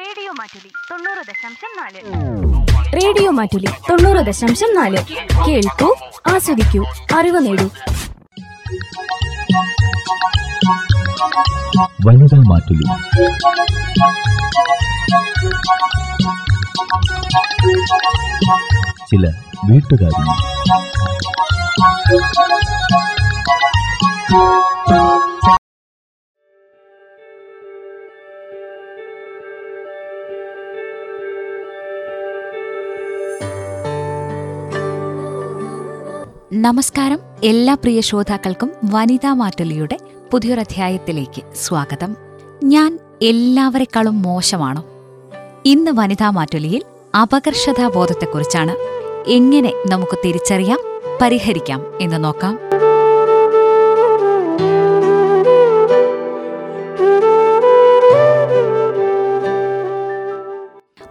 [0.00, 2.00] Radio Mattoli തൊണ്ണൂറ് ദശാംശം നാല്.
[2.94, 4.98] റേഡിയോ മാറ്റുലി തൊണ്ണൂറ് ദശാംശം നാല്.
[5.46, 7.66] കേൾക്കൂ ആസ്വദിക്കൂ അറിവ് നേടൂ.
[12.06, 12.86] വനിതാ മാറ്റുലി.
[19.10, 19.26] ചില
[19.64, 20.22] വീട്ടുകാരി
[36.60, 37.18] നമസ്കാരം.
[37.44, 39.98] എല്ലാ പ്രിയ ശ്രോതാക്കൾക്കും വനിതാ മാറ്റലിയുടെ
[40.32, 42.16] പുതിയൊരധ്യായത്തിലേക്ക് സ്വാഗതം.
[42.64, 44.84] ഞാൻ എല്ലാവരെക്കാളും മോശമാണോ?
[45.66, 46.82] ഇന്ന് വനിതാ മാറ്റൊലിയിൽ
[47.16, 48.74] അപകർഷതാബോധത്തെക്കുറിച്ചാണ്.
[49.30, 50.78] എങ്ങനെ നമുക്ക് തിരിച്ചറിയാം
[51.22, 52.58] പരിഹരിക്കാം എന്ന് നോക്കാം.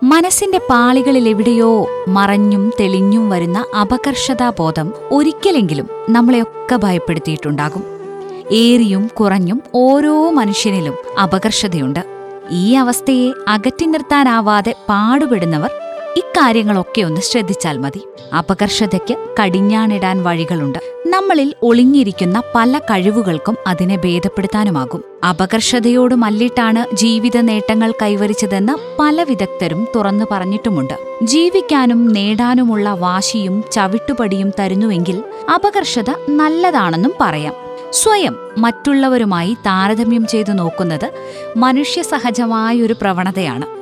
[0.03, 7.83] മനസ്സിന്റെ പാളികളിൽ എവിടെയോ മറഞ്ഞും തെളിഞ്ഞും വരുന്ന അപകർഷതാബോധം ഒരിക്കലെങ്കിലും നമ്മളെയൊക്കെ ഭയപ്പെടുത്തിയിട്ടുണ്ടാകും.
[8.51, 11.99] ഏറിയും കുറഞ്ഞും ഓരോ മനുഷ്യനിലും അപകർഷതയുണ്ട്.
[12.51, 15.69] ഈ അവസ്ഥയെ അകറ്റി നിർത്താനാവാതെ പാടുപെടുന്നവർ
[16.17, 18.01] ഇക്കാര്യങ്ങളൊക്കെ ഒന്ന് ശ്രദ്ധിച്ചാൽ മതി.
[18.37, 20.79] അപകർഷതയ്ക്ക് കടിഞ്ഞാണിടാൻ വഴികളുണ്ട്.
[21.07, 25.03] നമ്മളിൽ ഒളിഞ്ഞിരിക്കുന്ന പല കഴിവുകൾക്കും അതിനെ ഭേദപ്പെടുത്താനുമാകും.
[25.29, 30.93] അപകർഷതയോട് മല്ലിട്ടാണ് ജീവിത നേട്ടങ്ങൾ കൈവരിച്ചതെന്ന് പല വിദഗ്ധരും തുറന്നു പറഞ്ഞിട്ടുമുണ്ട്.
[31.23, 37.53] ജീവിക്കാനും നേടാനുമുള്ള വാശിയും ചവിട്ടുപടിയും തരുന്നുവെങ്കിൽ അപകർഷത നല്ലതാണെന്നും പറയാം.
[37.91, 41.11] സ്വയം മറ്റുള്ളവരുമായി താരതമ്യം ചെയ്തു നോക്കുന്നത്
[41.57, 43.78] മനുഷ്യസഹജമായൊരു പ്രവണതയാണ്.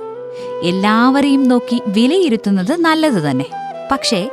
[0.64, 3.46] എല്ലാവരെയും നോക്കി വിലയിരുത്തുന്നത് നല്ലത് തന്നെ.
[3.92, 4.30] പക്ഷേ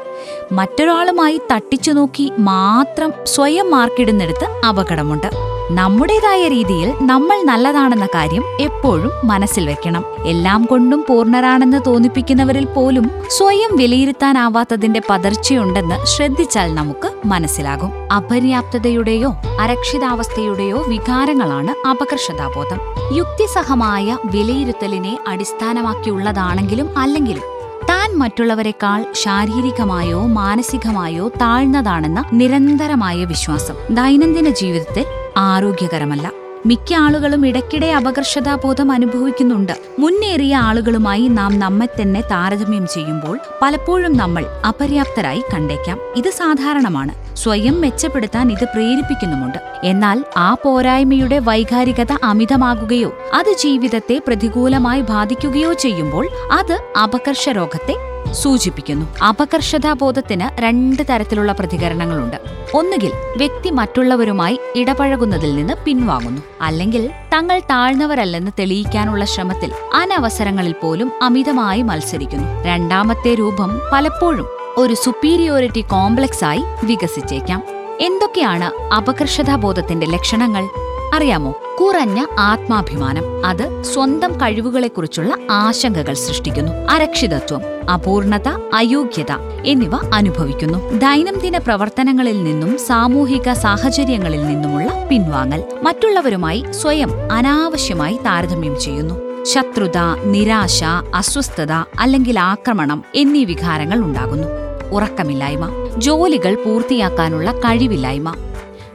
[0.53, 5.54] മറ്റൊരാളുമായി തട്ടിച്ചു നോക്കി മാത്രം സ്വയം മാർക്കിടുന്നിടത്ത് അപകടമുണ്ട്.
[5.71, 10.05] നമ്മുടേതായ രീതിയിൽ നമ്മൾ നല്ലതാണെന്ന കാര്യം എപ്പോഴും മനസ്സിൽ വെക്കണം.
[10.27, 18.13] എല്ലാം കൊണ്ടും പൂർണരാണെന്ന് തോന്നിപ്പിക്കുന്നവരിൽ പോലും സ്വയം വിലയിരുത്താനാവാത്തതിന്റെ പതർച്ചയുണ്ടെന്ന് ശ്രദ്ധിച്ചാൽ നമുക്ക് മനസ്സിലാകും.
[18.13, 22.79] അപര്യാപ്തതയുടെയോ അരക്ഷിതാവസ്ഥയുടെയോ വികാരങ്ങളാണ് അപകർഷതാബോധം.
[23.17, 27.43] യുക്തിസഹമായ വിലയിരുത്തലിനെ അടിസ്ഥാനമാക്കിയുള്ളതാണെങ്കിലും അല്ലെങ്കിലും
[27.91, 35.05] താൻ മറ്റുള്ളവരെക്കാൾ ശാരീരികമായോ മാനസികമായോ താഴ്ന്നതാണെന്ന നിരന്തരമായ വിശ്വാസം ദൈനംദിന ജീവിതത്തിൽ
[35.37, 36.33] ആരോഗ്യകരമല്ല.
[36.67, 39.73] മിക്ക ആളുകളും ഇടയ്ക്കിടെ അപകർഷതാബോധം അനുഭവിക്കുന്നുണ്ട്.
[39.99, 45.99] മുന്നേറിയ ആളുകളുമായി നാം നമ്മെ തന്നെ താരതമ്യം ചെയ്യുമ്പോൾ പലപ്പോഴും നമ്മൾ അപര്യാപ്തരായി കണ്ടേക്കാം.
[46.17, 47.37] ഇത് സാധാരണമാണ്.
[47.37, 49.59] സ്വയം മെച്ചപ്പെടുത്താൻ ഇത് പ്രേരിപ്പിക്കുന്നുമുണ്ട്.
[49.85, 59.25] എന്നാൽ ആ പോരായ്മയുടെ വൈകാരികത അമിതമാകുകയോ അത് ജീവിതത്തെ പ്രതികൂലമായി ബാധിക്കുകയോ ചെയ്യുമ്പോൾ അത് അപകർഷ രോഗത്തെ സൂചിപ്പിക്കുന്നു.
[59.25, 62.37] അപകർഷതാബോധത്തിന് രണ്ട് തരത്തിലുള്ള പ്രതികരണങ്ങളുണ്ട്.
[62.75, 66.43] ഒന്നുകിൽ വ്യക്തി മറ്റുള്ളവരുമായി ഇടപഴകുന്നതിൽ നിന്ന് പിൻവാങ്ങുന്നു.
[66.61, 72.65] അല്ലെങ്കിൽ തങ്ങൾ താഴ്ന്നവരല്ലെന്ന് തെളിയിക്കാനുള്ള ശ്രമത്തിൽ അനവസരങ്ങളിൽ പോലും അമിതമായി മത്സരിക്കുന്നു.
[72.65, 74.47] രണ്ടാമത്തെ രൂപം പലപ്പോഴും
[74.77, 77.63] ഒരു സുപ്പീരിയോറിറ്റി കോംപ്ലക്സായി വികസിച്ചേക്കാം.
[78.01, 80.84] എന്തൊക്കെയാണ് അപകർഷതാബോധത്തിന്റെ ലക്ഷണങ്ങൾ?
[81.15, 81.55] അറിയാമോ?
[81.81, 83.47] കുറഞ്ഞ ആത്മാഭിമാനം.
[83.47, 86.73] അത് സ്വന്തം കഴിവുകളെക്കുറിച്ചുള്ള ആശങ്കകൾ സൃഷ്ടിക്കുന്നു.
[86.73, 89.33] അരക്ഷിതത്വം അപൂർണത അയോഗ്യത
[89.65, 90.93] എന്നിവ അനുഭവിക്കുന്നു.
[90.93, 95.65] ദൈനംദിന പ്രവർത്തനങ്ങളിൽ നിന്നും സാമൂഹിക സാഹചര്യങ്ങളിൽ നിന്നുമുള്ള പിൻവാങ്ങൽ.
[95.83, 99.45] മറ്റുള്ളവരുമായി സ്വയം അനാവശ്യമായി താരതമ്യം ചെയ്യുന്നു.
[99.45, 104.49] ശത്രുത നിരാശ അസ്വസ്ഥത അല്ലെങ്കിൽ ആക്രമണം എന്നീ വികാരങ്ങൾ ഉണ്ടാകുന്നു.
[104.93, 108.35] ഉറക്കമില്ലായ്മ ജോലികൾ പൂർത്തിയാക്കാനുള്ള കഴിവില്ലായ്മ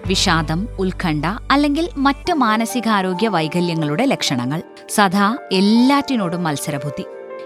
[0.10, 4.62] വിഷാദം ഉത്കണ്ഠ അല്ലെങ്കിൽ മറ്റ് മാനസികാരോഗ്യ വൈകല്യങ്ങളുടെ ലക്ഷണങ്ങൾ.
[4.90, 7.06] സദാ എല്ലാറ്റിനോടും മത്സരബുദ്ധി.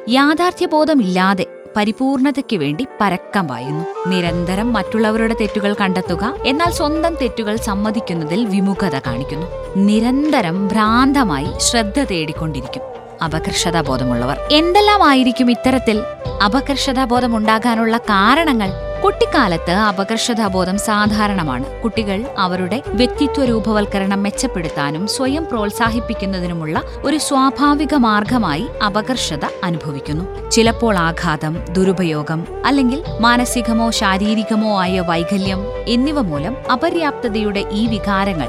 [0.09, 3.85] യാഥാർത്ഥ്യബോധമില്ലാതെ പരിപൂർണതയ്ക്ക് വേണ്ടി പരക്കം പായുന്നു.
[4.07, 9.47] നിരന്തരം മറ്റുള്ളവരുടെ തെറ്റുകൾ കണ്ടെത്തുക എന്നാൽ സ്വന്തം തെറ്റുകൾ സമ്മതിക്കുന്നതിൽ വിമുഖത കാണിക്കുന്നു.
[9.75, 12.81] നിരന്തരം ഭ്രാന്തമായി ശ്രദ്ധ തേടിക്കൊണ്ടിരിക്കും
[13.23, 14.39] അപകർഷതാബോധമുള്ളവർ.
[14.51, 15.99] എന്തെല്ലാമായിരിക്കും ഇത്തരത്തിൽ
[16.45, 18.71] അപകർഷതാബോധം ഉണ്ടാകാനുള്ള കാരണങ്ങൾ?
[19.03, 21.81] കുട്ടിക്കാലത്ത് അപകർഷതാബോധം സാധാരണമാണ്.
[21.81, 30.49] കുട്ടികൾ അവരുടെ വ്യക്തിത്വ രൂപവൽക്കരണം മെച്ചപ്പെടുത്താനും സ്വയം പ്രോത്സാഹിപ്പിക്കുന്നതിനുമുള്ള ഒരു സ്വാഭാവിക മാർഗമായി അപകർഷത അനുഭവിക്കുന്നു.
[30.49, 38.47] ചിലപ്പോൾ ആഘാതം ദുരുപയോഗം അല്ലെങ്കിൽ മാനസികമോ ശാരീരികമോ ആയ വൈകല്യം എന്നിവ മൂലം അപര്യാപ്തതയുടെ ഈ വികാരങ്ങൾ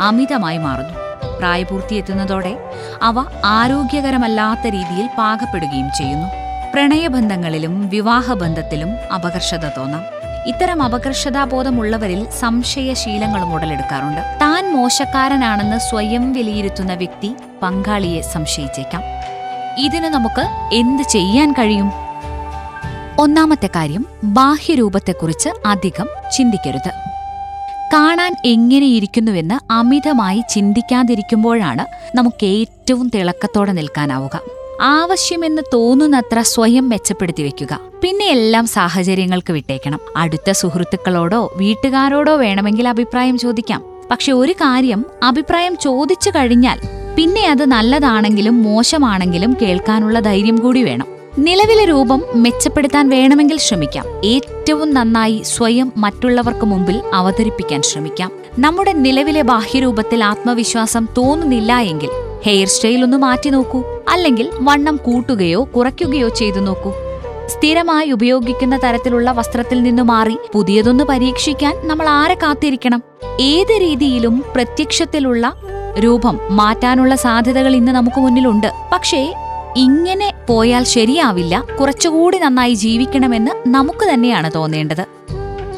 [0.00, 0.96] അമിതമായി മാറുന്നു.
[1.38, 2.70] പ്രായപൂർത്തിയെത്തുന്നതോടെ
[3.02, 6.39] അവ ആരോഗ്യകരമല്ലാത്ത രീതിയിൽ പാകപ്പെടുകയും ചെയ്യുന്നു.
[6.74, 10.02] പ്രണയബന്ധങ്ങളിലും വിവാഹബന്ധത്തിലും അപകർഷത തോന്നാം.
[10.46, 14.20] ഇത്തരം അപകർഷതാബോധമുള്ളവരിൽ സംശയശീലങ്ങളും ഉടലെടുക്കാറുണ്ട്.
[14.42, 19.02] താൻ മോശക്കാരനാണെന്ന് സ്വയം വിലയിരുത്തുന്ന വ്യക്തി പങ്കാളിയെ സംശയിച്ചേക്കാം.
[19.78, 21.92] ഇതിന് നമുക്ക് എന്ത് ചെയ്യാൻ കഴിയും?
[23.18, 26.90] ഒന്നാമത്തെ കാര്യം ബാഹ്യരൂപത്തെക്കുറിച്ച് അധികം ചിന്തിക്കരുത്.
[27.94, 34.59] കാണാൻ എങ്ങനെയിരിക്കുന്നുവെന്ന് അമിതമായി ചിന്തിക്കാതിരിക്കുമ്പോഴാണ് നമുക്ക് ഏറ്റവും തിളക്കത്തോടെ നിൽക്കാനാവുക.
[34.80, 37.80] ആവശ്യമെന്ന് തോന്നുന്നത്ര സ്വയം മെച്ചപ്പെടുത്തി വെക്കുക.
[38.02, 40.00] പിന്നെ എല്ലാം സാഹചര്യങ്ങൾക്ക് വിട്ടേക്കണം.
[40.16, 43.82] അടുത്ത സുഹൃത്തുക്കളോടോ വീട്ടുകാരോടോ വേണമെങ്കിൽ അഭിപ്രായം ചോദിക്കാം.
[44.10, 46.80] പക്ഷെ ഒരു കാര്യം അഭിപ്രായം ചോദിച്ചു കഴിഞ്ഞാൽ
[47.16, 51.06] പിന്നെ അത് നല്ലതാണെങ്കിലും മോശമാണെങ്കിലും കേൾക്കാനുള്ള ധൈര്യം കൂടി വേണം.
[51.38, 54.04] നിലവിലെ രൂപം മെച്ചപ്പെടുത്താൻ വേണമെങ്കിൽ ശ്രമിക്കാം.
[54.24, 58.32] ഏറ്റവും നന്നായി സ്വയം മറ്റുള്ളവർക്ക് മുമ്പിൽ അവതരിപ്പിക്കാൻ ശ്രമിക്കാം.
[58.58, 62.08] നമ്മുടെ നിലവിലെ ബാഹ്യരൂപത്തിൽ ആത്മവിശ്വാസം തോന്നുന്നില്ല എങ്കിൽ
[62.42, 63.82] ഹെയർ സ്റ്റൈൽ ഒന്ന് മാറ്റി നോക്കൂ.
[64.08, 66.92] അല്ലെങ്കിൽ വണ്ണം കൂട്ടുകയോ കുറയ്ക്കുകയോ ചെയ്തു നോക്കൂ.
[67.46, 73.02] സ്ഥിരമായി ഉപയോഗിക്കുന്ന തരത്തിലുള്ള വസ്ത്രത്തിൽ നിന്ന് മാറി പുതിയതൊന്ന് പരീക്ഷിക്കാൻ നമ്മൾ ആരെ കാത്തിരിക്കണം?
[73.40, 75.54] ഏത് രീതിയിലും പ്രത്യക്ഷത്തിലുള്ള
[75.98, 78.72] രൂപം മാറ്റാനുള്ള സാധ്യതകൾ ഇന്ന് നമുക്ക് മുന്നിലുണ്ട്.
[78.92, 79.34] പക്ഷേ
[79.76, 81.64] ഇങ്ങനെ പോയാൽ ശരിയാവില്ല.
[81.80, 85.06] കുറച്ചുകൂടി നന്നായി ജീവിക്കണമെന്ന് നമുക്ക് തന്നെയാണ് തോന്നേണ്ടത്.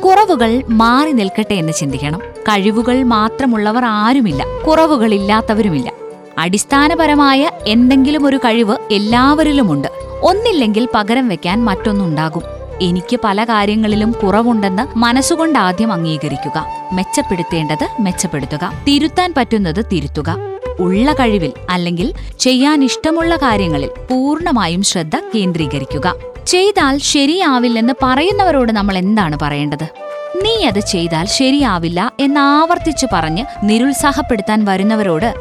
[0.05, 2.19] കുറവുകൾ മാറി നിൽക്കട്ടെ എന്ന് ചിന്തിക്കണം.
[2.19, 4.45] കഴിവുകൾ മാത്രമുള്ളവർ ആരുമില്ല.
[4.69, 6.02] കുറവുകളില്ലാത്തവരുമില്ല.
[6.43, 9.89] അടിസ്ഥാനപരമായ എന്തെങ്കിലും ഒരു കഴിവ് എല്ലാവരിലുമുണ്ട്.
[10.23, 12.43] ഒന്നില്ലെങ്കിൽ പകരം വെക്കാൻ മറ്റൊന്നുണ്ടാകും.
[12.81, 16.65] എനിക്ക് പല കാര്യങ്ങളിലും കുറവുണ്ടെന്ന് മനസ്സുകൊണ്ട് ആദ്യം അംഗീകരിക്കുക.
[16.93, 18.73] മെച്ചപ്പെടുത്തേണ്ടത് മെച്ചപ്പെടുത്തുക.
[18.89, 20.37] തിരുത്താൻ പറ്റുന്നത് തിരുത്തുക.
[20.81, 26.15] ഉള്ള കഴിവിൽ അല്ലെങ്കിൽ ചെയ്യാൻ ഇഷ്ടമുള്ള കാര്യങ്ങളിൽ പൂർണമായും ശ്രദ്ധ കേന്ദ്രീകരിക്കുക.
[26.47, 30.12] ചെയ്താൽ ശരിയാവില്ലെന്ന് പറയുന്നവരോട് നമ്മൾ എന്താണ് പറയേണ്ടത്?
[30.43, 35.35] നീ അത് ചെയ്താൽ ശരിയാവില്ല എന്നാവർത്തിച്ചു പറഞ്ഞ് നിരുത്സാഹപ്പെടുത്താൻ വരുന്നവരോട്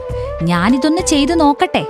[0.44, 1.86] ഞാനിതൊന്ന് ചെയ്തു നോക്കട്ടെ.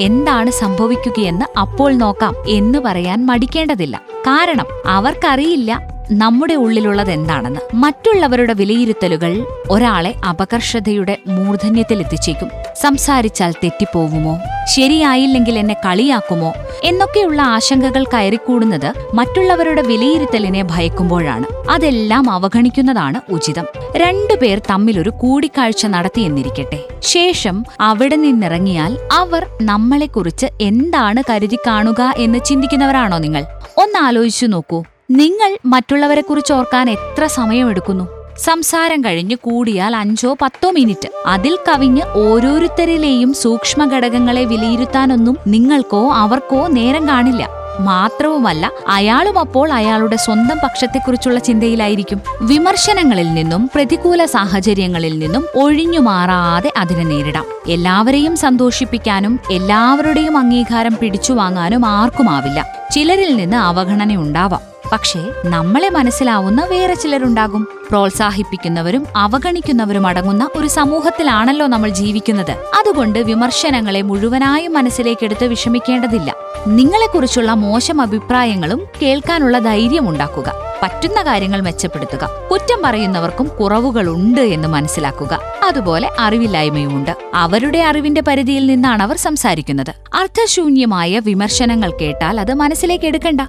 [0.00, 3.96] എന്താണ് സംഭവിക്കുകയെന്ന് അപ്പോൾ നോക്കാം എന്ന് പറയാൻ മടിക്കേണ്ടതില്ല.
[4.20, 12.50] കാരണം അവർക്കറിയില്ല നമ്മുടെ ഉള്ളിലുള്ളത് എന്താണെന്ന് മറ്റുള്ളവരുടെ വിലയിരുത്തലുകൾ ഒരാളെ അപകർഷതയുടെ മൂർധന്യത്തിൽ എത്തിച്ചേക്കും.
[12.82, 14.38] സംസാരിച്ചാൽ തെറ്റിപ്പോവുമോ
[14.74, 16.52] ശരിയായില്ലെങ്കിൽ എന്നെ കളിയാക്കുമോ?
[16.84, 21.70] എന്നൊക്കെയുള്ള ആശങ്കകൾ കയറിക്കൂടുന്നത് മറ്റുള്ളവരുടെ വിലയിരുത്തലിനെ ഭയക്കുമ്പോഴാണ്.
[21.70, 23.64] അതെല്ലാം അവഗണിക്കുന്നതാണ് ഉചിതം.
[23.96, 33.44] രണ്ടുപേർ തമ്മിലൊരു കൂടിക്കാഴ്ച നടത്തിയെന്നിരിക്കട്ടെ ശേഷം അവിടെ നിന്നിറങ്ങിയാൽ അവർ നമ്മളെക്കുറിച്ച് എന്താണ് കരുതി കാണുക എന്ന് ചിന്തിക്കുന്നവരാണോ നിങ്ങൾ?
[33.76, 34.84] ഒന്നാലോചിച്ചു നോക്കൂ.
[35.10, 38.08] നിങ്ങൾ മറ്റുള്ളവരെക്കുറിച്ച് ഓർക്കാൻ എത്ര സമയമെടുക്കുന്നു?
[38.38, 41.08] സംസാരം കഴിഞ്ഞ് കൂടിയാൽ അഞ്ചോ പത്തോ മിനിറ്റ്.
[41.26, 47.48] അതിൽ കവിഞ്ഞ് ഓരോരുത്തരിലെയും സൂക്ഷ്മ ഘടകങ്ങളെ വിലയിരുത്താനൊന്നും നിങ്ങൾക്കോ അവർക്കോ നേരം കാണില്ല.
[47.80, 52.20] മാത്രവുമല്ല അയാളും അപ്പോൾ അയാളുടെ സ്വന്തം പക്ഷത്തെക്കുറിച്ചുള്ള ചിന്തയിലായിരിക്കും.
[52.40, 57.44] വിമർശനങ്ങളിൽ നിന്നും പ്രതികൂല സാഹചര്യങ്ങളിൽ നിന്നും ഒഴിഞ്ഞു മാറാതെ അതിനെ നേരിടാം.
[57.68, 62.88] എല്ലാവരെയും സന്തോഷിപ്പിക്കാനും എല്ലാവരുടെയും അംഗീകാരം പിടിച്ചു വാങ്ങാനും ആർക്കുമാവില്ല.
[62.92, 67.68] ചിലരിൽ നിന്ന് അവഗണനയുണ്ടാവാം പക്ഷേ നമ്മളെ മനസ്സിലാവുന്ന വേറെ ചിലരുണ്ടാകും.
[67.90, 72.50] പ്രോത്സാഹിപ്പിക്കുന്നവരും അവഗണിക്കുന്നവരും അടങ്ങുന്ന ഒരു സമൂഹത്തിലാണല്ലോ നമ്മൾ ജീവിക്കുന്നത്.
[72.50, 76.34] അതുകൊണ്ട് വിമർശനങ്ങളെ മുഴുവനായും മനസ്സിലേക്കെടുത്ത് വിഷമിക്കേണ്ടതില്ല.
[76.66, 80.52] നിങ്ങളെക്കുറിച്ചുള്ള മോശം അഭിപ്രായങ്ങളും കേൾക്കാനുള്ള ധൈര്യമുണ്ടാക്കുക
[80.82, 82.30] പറ്റുന്ന കാര്യങ്ങൾ മെച്ചപ്പെടുത്തുക.
[82.50, 85.40] കുറ്റം പറയുന്നവർക്കും കുറവുകളുണ്ട് എന്ന് മനസ്സിലാക്കുക.
[85.66, 87.16] അതുപോലെ അറിവില്ലായ്മയുമുണ്ട്.
[87.34, 89.94] അവരുടെ അറിവിന്റെ പരിധിയിൽ നിന്നാണ് അവർ സംസാരിക്കുന്നത്.
[90.14, 93.40] അർത്ഥശൂന്യമായ വിമർശനങ്ങൾ കേട്ടാൽ അത് മനസ്സിലേക്ക് എടുക്കണ്ട.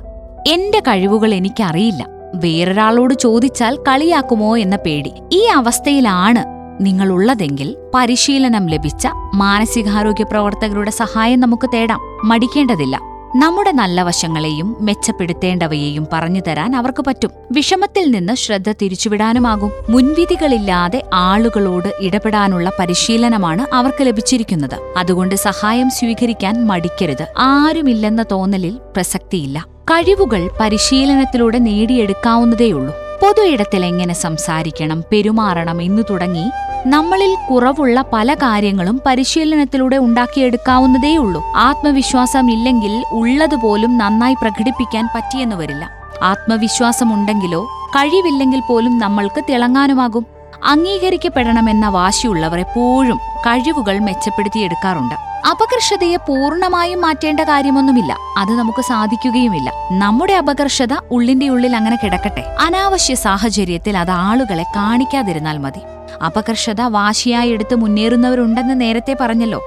[0.47, 2.07] എന്റെ കഴിവുകൾ എനിക്കറിയില്ല.
[2.35, 5.13] വേറൊരാളോട് ചോദിച്ചാൽ കളിയാക്കുമോ എന്ന പേടി.
[5.33, 6.45] ഈ അവസ്ഥയിലാണ്
[6.85, 11.99] നിങ്ങളുള്ളതെങ്കിൽ പരിശീലനം ലഭിച്ച മാനസികാരോഗ്യ പ്രവർത്തകരുടെ സഹായം നമുക്ക് തേടാം.
[12.23, 12.99] മടിക്കേണ്ടതില്ല.
[13.35, 17.31] നമ്മുടെ നല്ല വശങ്ങളെയും മെച്ചപ്പെടുത്തേണ്ടവയെയും പറഞ്ഞു തരാൻ അവർക്ക് പറ്റും.
[17.51, 19.71] വിഷമത്തിൽ നിന്ന് ശ്രദ്ധ തിരിച്ചുവിടാനുമാകും.
[19.89, 24.93] മുൻവിധികളില്ലാതെ ആളുകളോട് ഇടപെടാനുള്ള പരിശീലനമാണ് അവർക്ക് ലഭിച്ചിരിക്കുന്നത്.
[24.97, 27.25] അതുകൊണ്ട് സഹായം സ്വീകരിക്കാൻ മടിക്കരുത്.
[27.37, 29.76] ആരുമില്ലെന്ന തോന്നലിൽ പ്രസക്തിയില്ല.
[29.91, 32.95] കഴിവുകൾ പരിശീലനത്തിലൂടെ നേടിയെടുക്കാവുന്നതേയുള്ളൂ.
[33.21, 36.49] പൊതു ഇടത്തിൽ എങ്ങനെ സംസാരിക്കണം പെരുമാറണം എന്നു തുടങ്ങി
[36.87, 41.43] നമ്മളിൽ കുറവുള്ള പല കാര്യങ്ങളും പരിശീലനത്തിലൂടെ ഉണ്ടാക്കിയെടുക്കാവുന്നതേയുള്ളൂ.
[41.55, 45.89] ആത്മവിശ്വാസം ഇല്ലെങ്കിൽ ഉള്ളതുപോലും നന്നായി പ്രകടിപ്പിക്കാൻ പറ്റിയെന്ന് വരില്ല.
[46.23, 50.25] ആത്മവിശ്വാസമുണ്ടെങ്കിലോ കഴിവില്ലെങ്കിൽ പോലും നമ്മൾക്ക് തിളങ്ങാനുമാകും.
[50.65, 55.15] അംഗീകരിക്കപ്പെടണമെന്ന വാശിയുള്ളവർ എപ്പോഴും കഴിവുകൾ മെച്ചപ്പെടുത്തിയെടുക്കാറുണ്ട്.
[55.47, 58.17] അപകർഷതയെ പൂർണമായും മാറ്റേണ്ട കാര്യമൊന്നുമില്ല.
[58.37, 59.71] അത് നമുക്ക് സാധിക്കുകയുമില്ല.
[59.91, 62.55] നമ്മുടെ അപകർഷത ഉള്ളിന്റെ ഉള്ളിൽ അങ്ങനെ കിടക്കട്ടെ.
[62.65, 65.79] അനാവശ്യ സാഹചര്യത്തിൽ അത് ആളുകളെ കാണിക്കാതിരുന്നാൽ മതി.
[66.25, 69.61] അപകർഷത വാശിയായി എടുത്ത് മുന്നേറുന്നവരുണ്ടെന്ന് നേരത്തെ പറഞ്ഞല്ലോ.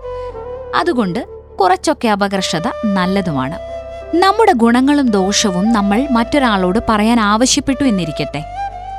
[0.77, 1.27] അതുകൊണ്ട്
[1.61, 3.59] കുറച്ചൊക്കെ അപകർഷത നല്ലതുമാണ്.
[4.15, 8.45] നമ്മുടെ ഗുണങ്ങളും ദോഷവും നമ്മൾ മറ്റൊരാളോട് പറയാൻ ആവശ്യപ്പെട്ടു എന്നിരിക്കട്ടെ.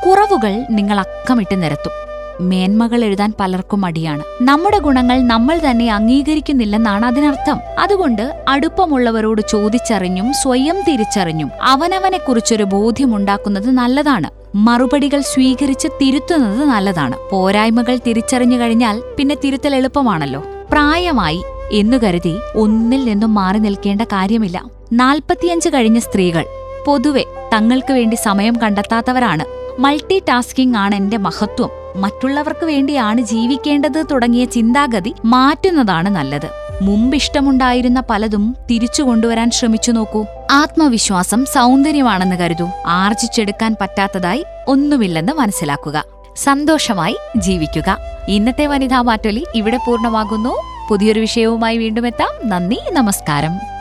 [0.07, 2.10] കുറവുകൾ നിങ്ങൾ അക്കമിട്ട് നിരത്തും.
[2.41, 4.23] മേന്മകൾ എഴുതാൻ പലർക്കും മടിയാണ്.
[4.41, 7.59] നമ്മുടെ ഗുണങ്ങൾ നമ്മൾ തന്നെ അംഗീകരിക്കുന്നില്ലെന്നാണ് അതിനർത്ഥം.
[7.79, 14.29] അതുകൊണ്ട് അടുപ്പമുള്ളവരോട് ചോദിച്ചറിഞ്ഞും സ്വയം തിരിച്ചറിഞ്ഞും അവനവനെക്കുറിച്ചൊരു ബോധ്യമുണ്ടാക്കുന്നത് നല്ലതാണ്.
[14.55, 17.17] മറുപടികൾ സ്വീകരിച്ച് തിരുത്തുന്നത് നല്ലതാണ്.
[17.31, 20.43] പോരായ്മകൾ തിരിച്ചറിഞ്ഞു കഴിഞ്ഞാൽ പിന്നെ തിരുത്തൽ എളുപ്പമാണല്ലോ.
[20.71, 24.63] പ്രായമായി എന്നു കരുതി ഒന്നിൽ നിന്നും മാറി നിൽക്കേണ്ട കാര്യമില്ല.
[24.93, 26.45] നാൽപ്പത്തിയഞ്ച് കഴിഞ്ഞ സ്ത്രീകൾ
[26.85, 29.45] പൊതുവെ തങ്ങൾക്ക് വേണ്ടി സമയം കണ്ടെത്താത്തവരാണ്.
[29.81, 31.80] മൾട്ടി ടാസ്കിംഗ് ആണ് എന്റെ മഹത്വം.
[31.95, 36.49] മറ്റുള്ളവർക്ക് വേണ്ടിയാണ് ജീവിക്കേണ്ടത് തുടങ്ങിയ ചിന്താഗതി മാറ്റുന്നതാണ് നല്ലത്.
[36.81, 40.25] മുമ്പിഷ്ടമുണ്ടായിരുന്ന പലതും തിരിച്ചു കൊണ്ടുവരാൻ ശ്രമിച്ചു നോക്കൂ.
[40.51, 42.67] ആത്മവിശ്വാസം സൗന്ദര്യമാണെന്ന് കരുതൂ.
[42.87, 46.03] ആർജിച്ചെടുക്കാൻ പറ്റാത്തതായി ഒന്നുമില്ലെന്ന് മനസ്സിലാക്കുക.
[46.35, 47.97] സന്തോഷമായി ജീവിക്കുക.
[48.27, 50.61] ഇന്നത്തെ വനിതാ മാറ്റൊലി ഇവിടെ പൂർണമാകുന്നു.
[50.89, 52.49] പുതിയൊരു വിഷയവുമായി വീണ്ടും എത്താം.
[52.49, 53.80] നന്ദി നമസ്കാരം.